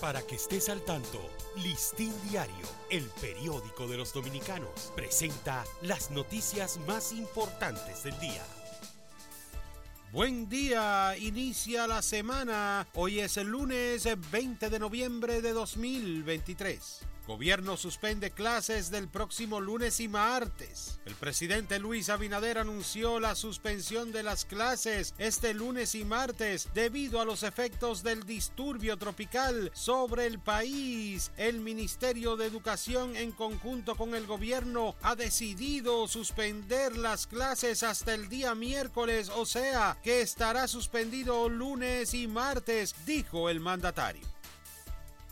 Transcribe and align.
Para 0.00 0.20
que 0.20 0.34
estés 0.34 0.68
al 0.68 0.82
tanto, 0.82 1.18
Listín 1.56 2.12
Diario, 2.28 2.66
el 2.90 3.04
periódico 3.18 3.88
de 3.88 3.96
los 3.96 4.12
dominicanos, 4.12 4.92
presenta 4.94 5.64
las 5.80 6.10
noticias 6.10 6.78
más 6.86 7.12
importantes 7.12 8.02
del 8.04 8.18
día. 8.20 8.42
Buen 10.12 10.50
día, 10.50 11.16
inicia 11.18 11.86
la 11.86 12.02
semana. 12.02 12.86
Hoy 12.92 13.20
es 13.20 13.38
el 13.38 13.48
lunes 13.48 14.06
20 14.30 14.68
de 14.68 14.78
noviembre 14.78 15.40
de 15.40 15.52
2023. 15.52 17.00
Gobierno 17.26 17.76
suspende 17.76 18.30
clases 18.30 18.92
del 18.92 19.08
próximo 19.08 19.60
lunes 19.60 19.98
y 19.98 20.06
martes. 20.06 21.00
El 21.06 21.16
presidente 21.16 21.80
Luis 21.80 22.08
Abinader 22.08 22.56
anunció 22.56 23.18
la 23.18 23.34
suspensión 23.34 24.12
de 24.12 24.22
las 24.22 24.44
clases 24.44 25.12
este 25.18 25.52
lunes 25.52 25.96
y 25.96 26.04
martes 26.04 26.68
debido 26.72 27.20
a 27.20 27.24
los 27.24 27.42
efectos 27.42 28.04
del 28.04 28.22
disturbio 28.24 28.96
tropical 28.96 29.72
sobre 29.74 30.26
el 30.26 30.38
país. 30.38 31.32
El 31.36 31.58
Ministerio 31.58 32.36
de 32.36 32.46
Educación 32.46 33.16
en 33.16 33.32
conjunto 33.32 33.96
con 33.96 34.14
el 34.14 34.26
gobierno 34.26 34.94
ha 35.02 35.16
decidido 35.16 36.06
suspender 36.06 36.96
las 36.96 37.26
clases 37.26 37.82
hasta 37.82 38.14
el 38.14 38.28
día 38.28 38.54
miércoles, 38.54 39.32
o 39.34 39.46
sea, 39.46 39.98
que 40.04 40.20
estará 40.20 40.68
suspendido 40.68 41.48
lunes 41.48 42.14
y 42.14 42.28
martes, 42.28 42.94
dijo 43.04 43.50
el 43.50 43.58
mandatario. 43.58 44.35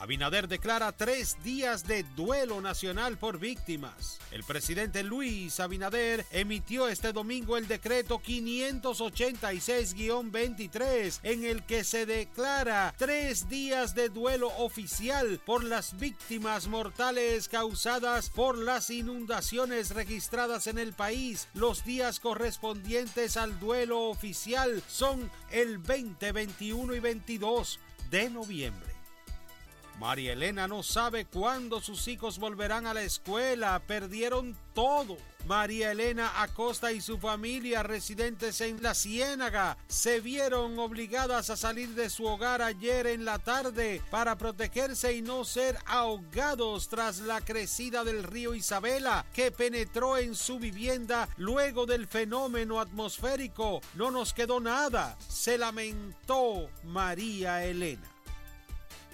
Abinader 0.00 0.46
declara 0.46 0.92
tres 0.92 1.36
días 1.42 1.84
de 1.84 2.04
duelo 2.14 2.60
nacional 2.60 3.18
por 3.18 3.40
víctimas. 3.40 4.20
El 4.30 4.44
presidente 4.44 5.02
Luis 5.02 5.58
Abinader 5.58 6.24
emitió 6.30 6.86
este 6.86 7.12
domingo 7.12 7.56
el 7.56 7.66
decreto 7.66 8.20
586-23 8.20 11.18
en 11.24 11.44
el 11.44 11.64
que 11.64 11.82
se 11.82 12.06
declara 12.06 12.94
tres 12.96 13.48
días 13.48 13.96
de 13.96 14.08
duelo 14.08 14.52
oficial 14.58 15.40
por 15.44 15.64
las 15.64 15.98
víctimas 15.98 16.68
mortales 16.68 17.48
causadas 17.48 18.30
por 18.30 18.56
las 18.56 18.90
inundaciones 18.90 19.90
registradas 19.90 20.68
en 20.68 20.78
el 20.78 20.92
país. 20.92 21.48
Los 21.54 21.84
días 21.84 22.20
correspondientes 22.20 23.36
al 23.36 23.58
duelo 23.58 24.10
oficial 24.10 24.80
son 24.86 25.28
el 25.50 25.78
20, 25.78 26.30
21 26.30 26.94
y 26.94 27.00
22 27.00 27.80
de 28.10 28.30
noviembre. 28.30 28.87
María 29.98 30.34
Elena 30.34 30.68
no 30.68 30.84
sabe 30.84 31.24
cuándo 31.24 31.80
sus 31.80 32.06
hijos 32.06 32.38
volverán 32.38 32.86
a 32.86 32.94
la 32.94 33.02
escuela. 33.02 33.82
Perdieron 33.84 34.56
todo. 34.72 35.16
María 35.46 35.90
Elena 35.90 36.40
Acosta 36.42 36.92
y 36.92 37.00
su 37.00 37.18
familia 37.18 37.82
residentes 37.82 38.60
en 38.60 38.82
La 38.82 38.94
Ciénaga 38.94 39.76
se 39.88 40.20
vieron 40.20 40.78
obligadas 40.78 41.50
a 41.50 41.56
salir 41.56 41.90
de 41.94 42.10
su 42.10 42.26
hogar 42.26 42.62
ayer 42.62 43.06
en 43.06 43.24
la 43.24 43.38
tarde 43.38 44.02
para 44.10 44.36
protegerse 44.36 45.14
y 45.14 45.22
no 45.22 45.44
ser 45.44 45.78
ahogados 45.86 46.88
tras 46.88 47.20
la 47.20 47.40
crecida 47.40 48.04
del 48.04 48.24
río 48.24 48.54
Isabela 48.54 49.24
que 49.32 49.50
penetró 49.50 50.16
en 50.16 50.34
su 50.34 50.58
vivienda 50.58 51.28
luego 51.38 51.86
del 51.86 52.06
fenómeno 52.06 52.78
atmosférico. 52.78 53.80
No 53.94 54.10
nos 54.10 54.34
quedó 54.34 54.60
nada, 54.60 55.16
se 55.28 55.56
lamentó 55.58 56.68
María 56.84 57.64
Elena. 57.64 58.17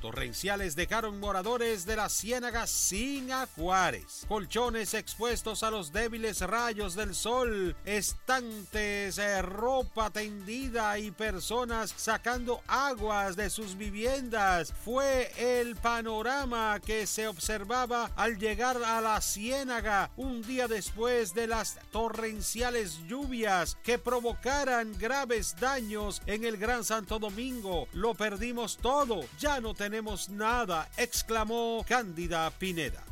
Torrenciales 0.00 0.74
dejaron 0.76 1.20
moradores 1.20 1.84
de 1.84 1.94
la 1.94 2.08
ciénaga 2.08 2.66
sin 2.66 3.32
acuares. 3.32 4.24
Colchones 4.28 4.94
expuestos 4.94 5.62
a 5.62 5.70
los 5.70 5.92
débiles 5.92 6.40
rayos 6.40 6.94
del 6.94 7.14
sol, 7.14 7.76
estantes, 7.84 9.18
eh, 9.18 9.42
ropa 9.42 10.08
tendida 10.10 10.98
y 10.98 11.10
personas 11.10 11.92
sacando 11.94 12.62
aguas 12.66 13.36
de 13.36 13.50
sus 13.50 13.76
viviendas. 13.76 14.72
Fue 14.84 15.30
el 15.36 15.76
panorama 15.76 16.80
que 16.80 17.06
se 17.06 17.28
observaba 17.28 18.10
al 18.16 18.38
llegar 18.38 18.82
a 18.82 19.02
la 19.02 19.20
ciénaga 19.20 20.10
un 20.16 20.40
día 20.42 20.66
después 20.66 21.34
de 21.34 21.46
las 21.46 21.78
torrenciales 21.92 23.06
lluvias 23.06 23.76
que 23.82 23.98
provocaran 23.98 24.96
graves 24.98 25.56
daños 25.60 26.22
en 26.24 26.44
el 26.44 26.56
Gran 26.56 26.84
Santo 26.84 27.18
Domingo. 27.18 27.86
Lo 27.92 28.14
perdimos 28.14 28.78
todo, 28.78 29.20
ya 29.38 29.60
no 29.60 29.74
tenemos 29.74 29.89
tenemos 29.90 30.28
nada, 30.28 30.88
exclamó 30.96 31.84
Cándida 31.88 32.48
Pineda. 32.52 33.02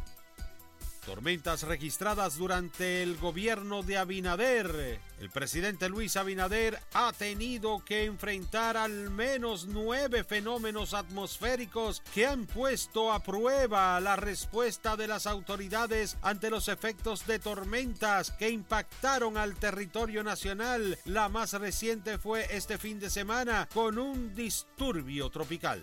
Tormentas 1.05 1.65
registradas 1.65 2.37
durante 2.37 3.03
el 3.03 3.17
gobierno 3.17 3.83
de 3.83 3.99
Abinader. 3.99 5.01
El 5.19 5.29
presidente 5.31 5.89
Luis 5.89 6.17
Abinader 6.17 6.79
ha 6.93 7.13
tenido 7.13 7.85
que 7.85 8.05
enfrentar 8.05 8.77
al 8.77 9.11
menos 9.11 9.67
nueve 9.67 10.23
fenómenos 10.23 10.95
atmosféricos 10.95 12.01
que 12.15 12.27
han 12.27 12.47
puesto 12.47 13.13
a 13.13 13.25
prueba 13.25 13.99
la 13.99 14.15
respuesta 14.15 14.97
de 14.97 15.09
las 15.09 15.27
autoridades 15.27 16.17
ante 16.23 16.49
los 16.49 16.69
efectos 16.69 17.27
de 17.27 17.41
tormentas 17.41 18.31
que 18.31 18.51
impactaron 18.51 19.37
al 19.37 19.57
territorio 19.57 20.23
nacional. 20.23 20.97
La 21.07 21.29
más 21.29 21.55
reciente 21.55 22.19
fue 22.19 22.47
este 22.55 22.79
fin 22.79 23.01
de 23.01 23.11
semana 23.11 23.69
con 23.75 23.99
un 23.99 24.33
disturbio 24.33 25.29
tropical. 25.29 25.83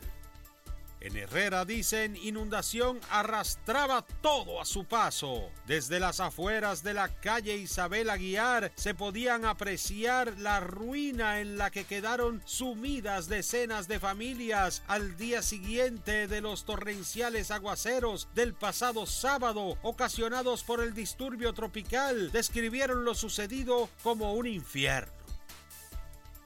En 1.01 1.17
Herrera 1.17 1.65
dicen 1.65 2.15
inundación 2.15 2.99
arrastraba 3.09 4.03
todo 4.21 4.61
a 4.61 4.65
su 4.65 4.85
paso. 4.85 5.51
Desde 5.67 5.99
las 5.99 6.19
afueras 6.19 6.83
de 6.83 6.93
la 6.93 7.09
calle 7.09 7.57
Isabel 7.57 8.09
Aguiar 8.09 8.71
se 8.75 8.95
podían 8.95 9.45
apreciar 9.45 10.37
la 10.39 10.59
ruina 10.59 11.41
en 11.41 11.57
la 11.57 11.69
que 11.69 11.83
quedaron 11.83 12.41
sumidas 12.45 13.27
decenas 13.27 13.87
de 13.87 13.99
familias 13.99 14.83
al 14.87 15.17
día 15.17 15.41
siguiente 15.41 16.27
de 16.27 16.41
los 16.41 16.65
torrenciales 16.65 17.51
aguaceros 17.51 18.27
del 18.33 18.53
pasado 18.53 19.05
sábado 19.05 19.77
ocasionados 19.83 20.63
por 20.63 20.81
el 20.81 20.93
disturbio 20.93 21.53
tropical. 21.53 22.31
Describieron 22.31 23.05
lo 23.05 23.15
sucedido 23.15 23.89
como 24.01 24.33
un 24.33 24.47
infierno. 24.47 25.24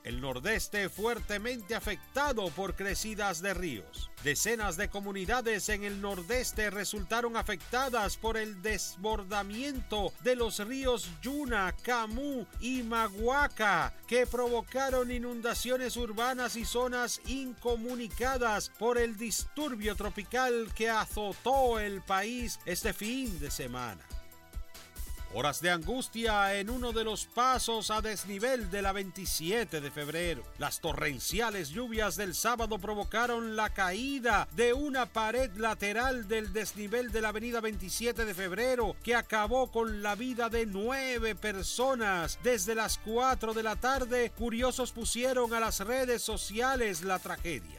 El 0.03 0.21
nordeste 0.21 0.87
fuertemente 0.87 1.75
afectado 1.75 2.49
por 2.51 2.75
crecidas 2.75 3.41
de 3.41 3.53
ríos. 3.53 4.09
Decenas 4.23 4.77
de 4.77 4.89
comunidades 4.89 5.69
en 5.69 5.83
el 5.83 6.01
nordeste 6.01 6.69
resultaron 6.69 7.35
afectadas 7.35 8.17
por 8.17 8.37
el 8.37 8.61
desbordamiento 8.61 10.13
de 10.23 10.35
los 10.35 10.59
ríos 10.65 11.09
Yuna, 11.21 11.75
Camu 11.83 12.45
y 12.59 12.83
Maguaca, 12.83 13.93
que 14.07 14.25
provocaron 14.25 15.11
inundaciones 15.11 15.97
urbanas 15.97 16.55
y 16.55 16.65
zonas 16.65 17.21
incomunicadas 17.25 18.69
por 18.79 18.97
el 18.97 19.17
disturbio 19.17 19.95
tropical 19.95 20.73
que 20.73 20.89
azotó 20.89 21.79
el 21.79 22.01
país 22.01 22.59
este 22.65 22.93
fin 22.93 23.39
de 23.39 23.51
semana. 23.51 24.05
Horas 25.31 25.61
de 25.61 25.69
angustia 25.69 26.55
en 26.55 26.71
uno 26.71 26.91
de 26.91 27.03
los 27.03 27.25
pasos 27.25 27.91
a 27.91 28.01
desnivel 28.01 28.71
de 28.71 28.81
la 28.81 28.93
27 28.93 29.79
de 29.79 29.91
febrero. 29.91 30.43
Las 30.57 30.79
torrenciales 30.79 31.69
lluvias 31.69 32.15
del 32.15 32.33
sábado 32.33 32.79
provocaron 32.79 33.55
la 33.55 33.69
caída 33.69 34.47
de 34.55 34.73
una 34.73 35.05
pared 35.05 35.51
lateral 35.55 36.27
del 36.27 36.51
desnivel 36.51 37.11
de 37.11 37.21
la 37.21 37.29
avenida 37.29 37.61
27 37.61 38.25
de 38.25 38.33
febrero 38.33 38.95
que 39.03 39.13
acabó 39.13 39.71
con 39.71 40.01
la 40.01 40.15
vida 40.15 40.49
de 40.49 40.65
nueve 40.65 41.35
personas. 41.35 42.39
Desde 42.41 42.73
las 42.73 42.97
4 42.97 43.53
de 43.53 43.61
la 43.61 43.75
tarde, 43.75 44.31
curiosos 44.31 44.91
pusieron 44.91 45.53
a 45.53 45.59
las 45.59 45.79
redes 45.81 46.23
sociales 46.23 47.03
la 47.03 47.19
tragedia. 47.19 47.78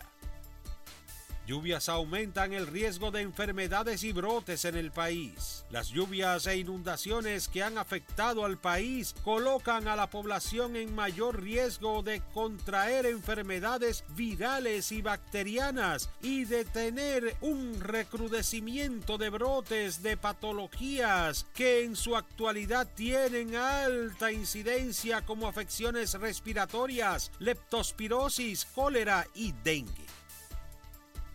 Lluvias 1.50 1.88
aumentan 1.88 2.52
el 2.52 2.68
riesgo 2.68 3.10
de 3.10 3.22
enfermedades 3.22 4.04
y 4.04 4.12
brotes 4.12 4.64
en 4.64 4.76
el 4.76 4.92
país. 4.92 5.64
Las 5.68 5.88
lluvias 5.88 6.46
e 6.46 6.56
inundaciones 6.56 7.48
que 7.48 7.64
han 7.64 7.76
afectado 7.76 8.44
al 8.44 8.56
país 8.56 9.16
colocan 9.24 9.88
a 9.88 9.96
la 9.96 10.08
población 10.08 10.76
en 10.76 10.94
mayor 10.94 11.42
riesgo 11.42 12.04
de 12.04 12.22
contraer 12.32 13.04
enfermedades 13.04 14.04
virales 14.10 14.92
y 14.92 15.02
bacterianas 15.02 16.08
y 16.22 16.44
de 16.44 16.64
tener 16.64 17.34
un 17.40 17.80
recrudecimiento 17.80 19.18
de 19.18 19.30
brotes 19.30 20.04
de 20.04 20.16
patologías 20.16 21.46
que 21.52 21.82
en 21.82 21.96
su 21.96 22.14
actualidad 22.14 22.86
tienen 22.94 23.56
alta 23.56 24.30
incidencia 24.30 25.22
como 25.22 25.48
afecciones 25.48 26.14
respiratorias, 26.14 27.32
leptospirosis, 27.40 28.66
cólera 28.66 29.26
y 29.34 29.50
dengue. 29.64 30.19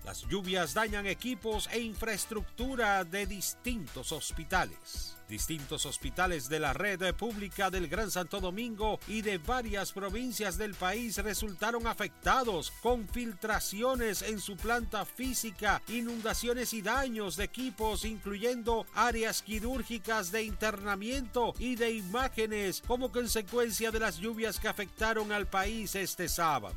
Las 0.06 0.22
lluvias 0.28 0.76
dañan 0.76 1.08
equipos 1.08 1.68
e 1.72 1.80
infraestructura 1.80 3.04
de 3.04 3.26
distintos 3.26 4.12
hospitales. 4.12 5.18
Distintos 5.28 5.88
hospitales 5.88 6.48
de 6.48 6.60
la 6.60 6.74
red 6.74 7.16
pública 7.16 7.72
del 7.72 7.88
Gran 7.88 8.12
Santo 8.12 8.40
Domingo 8.40 9.00
y 9.08 9.24
de 9.24 9.40
varias 9.40 9.92
provincias 9.92 10.60
del 10.60 10.76
país 10.76 11.18
resultaron 11.18 11.88
afectados 11.88 12.72
con 12.84 13.08
filtraciones 13.08 14.22
en 14.22 14.40
su 14.40 14.56
planta 14.56 15.06
física, 15.06 15.82
inundaciones 15.88 16.76
y 16.76 16.84
daños 16.84 17.36
de 17.36 17.46
equipos, 17.46 18.06
incluyendo 18.06 18.86
áreas 18.94 19.42
quirúrgicas 19.42 20.32
de 20.32 20.44
internamiento 20.44 21.56
y 21.58 21.76
de 21.76 21.94
imágenes 21.94 22.84
como 22.86 23.12
consecuencia 23.12 23.90
de 23.90 24.02
las 24.02 24.18
lluvias 24.18 24.60
que 24.60 24.68
afectaron 24.68 25.32
al 25.32 25.48
país 25.48 25.96
este 25.96 26.30
sábado. 26.30 26.76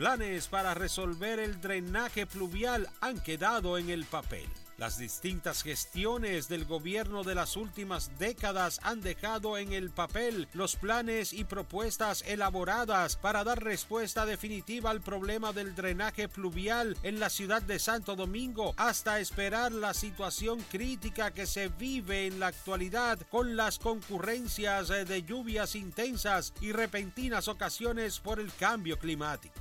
Planes 0.00 0.48
para 0.48 0.72
resolver 0.72 1.38
el 1.38 1.60
drenaje 1.60 2.24
pluvial 2.24 2.88
han 3.02 3.20
quedado 3.20 3.76
en 3.76 3.90
el 3.90 4.06
papel. 4.06 4.48
Las 4.78 4.96
distintas 4.96 5.62
gestiones 5.62 6.48
del 6.48 6.64
gobierno 6.64 7.22
de 7.22 7.34
las 7.34 7.54
últimas 7.54 8.10
décadas 8.18 8.80
han 8.82 9.02
dejado 9.02 9.58
en 9.58 9.74
el 9.74 9.90
papel 9.90 10.48
los 10.54 10.76
planes 10.76 11.34
y 11.34 11.44
propuestas 11.44 12.24
elaboradas 12.26 13.16
para 13.16 13.44
dar 13.44 13.62
respuesta 13.62 14.24
definitiva 14.24 14.88
al 14.88 15.02
problema 15.02 15.52
del 15.52 15.74
drenaje 15.74 16.30
pluvial 16.30 16.96
en 17.02 17.20
la 17.20 17.28
ciudad 17.28 17.60
de 17.60 17.78
Santo 17.78 18.16
Domingo 18.16 18.72
hasta 18.78 19.20
esperar 19.20 19.70
la 19.70 19.92
situación 19.92 20.64
crítica 20.70 21.30
que 21.32 21.46
se 21.46 21.68
vive 21.68 22.26
en 22.26 22.40
la 22.40 22.46
actualidad 22.46 23.18
con 23.30 23.54
las 23.54 23.78
concurrencias 23.78 24.88
de 24.88 25.22
lluvias 25.24 25.74
intensas 25.74 26.54
y 26.62 26.72
repentinas 26.72 27.48
ocasiones 27.48 28.18
por 28.18 28.40
el 28.40 28.50
cambio 28.54 28.98
climático. 28.98 29.59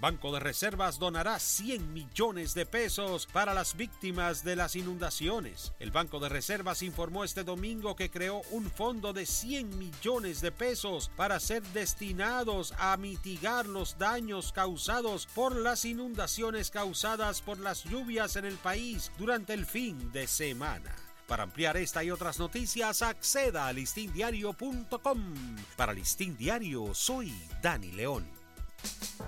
Banco 0.00 0.32
de 0.32 0.40
Reservas 0.40 0.98
donará 0.98 1.38
100 1.38 1.92
millones 1.92 2.54
de 2.54 2.66
pesos 2.66 3.26
para 3.26 3.54
las 3.54 3.76
víctimas 3.76 4.44
de 4.44 4.56
las 4.56 4.76
inundaciones. 4.76 5.72
El 5.78 5.90
Banco 5.90 6.20
de 6.20 6.28
Reservas 6.28 6.82
informó 6.82 7.24
este 7.24 7.44
domingo 7.44 7.96
que 7.96 8.10
creó 8.10 8.42
un 8.50 8.70
fondo 8.70 9.12
de 9.12 9.26
100 9.26 9.78
millones 9.78 10.40
de 10.40 10.52
pesos 10.52 11.10
para 11.16 11.40
ser 11.40 11.62
destinados 11.72 12.74
a 12.78 12.96
mitigar 12.96 13.66
los 13.66 13.96
daños 13.98 14.52
causados 14.52 15.26
por 15.34 15.56
las 15.56 15.84
inundaciones 15.84 16.70
causadas 16.70 17.40
por 17.40 17.58
las 17.58 17.84
lluvias 17.84 18.36
en 18.36 18.44
el 18.44 18.56
país 18.56 19.10
durante 19.18 19.54
el 19.54 19.64
fin 19.64 20.12
de 20.12 20.26
semana. 20.26 20.94
Para 21.26 21.44
ampliar 21.44 21.76
esta 21.76 22.04
y 22.04 22.10
otras 22.10 22.38
noticias, 22.38 23.00
acceda 23.00 23.66
a 23.66 23.72
listindiario.com. 23.72 25.34
Para 25.76 25.94
Listín 25.94 26.36
Diario, 26.36 26.94
soy 26.94 27.32
Dani 27.62 27.92
León. 27.92 28.33